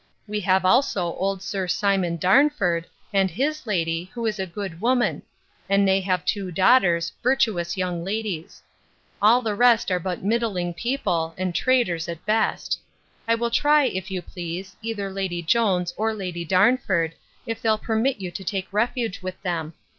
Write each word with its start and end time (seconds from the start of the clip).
We 0.25 0.39
have 0.39 0.65
also 0.65 1.13
old 1.13 1.43
Sir 1.43 1.67
Simon 1.67 2.17
Darnford, 2.17 2.85
and 3.13 3.29
his 3.29 3.67
lady, 3.67 4.09
who 4.15 4.25
is 4.25 4.39
a 4.39 4.47
good 4.47 4.81
woman; 4.81 5.21
and 5.69 5.87
they 5.87 6.01
have 6.01 6.25
two 6.25 6.49
daughters, 6.51 7.11
virtuous 7.21 7.77
young 7.77 8.03
ladies. 8.03 8.63
All 9.21 9.43
the 9.43 9.53
rest 9.53 9.91
are 9.91 9.99
but 9.99 10.23
middling 10.23 10.73
people, 10.73 11.35
and 11.37 11.53
traders, 11.53 12.09
at 12.09 12.25
best. 12.25 12.79
I 13.27 13.35
will 13.35 13.51
try, 13.51 13.83
if 13.85 14.09
you 14.09 14.23
please, 14.23 14.75
either 14.81 15.11
Lady 15.11 15.43
Jones, 15.43 15.93
or 15.97 16.15
Lady 16.15 16.45
Darnford, 16.47 17.11
if 17.45 17.61
they'll 17.61 17.77
permit 17.77 18.19
you 18.19 18.31
to 18.31 18.43
take 18.43 18.73
refuge 18.73 19.21
with 19.21 19.39
them. 19.43 19.75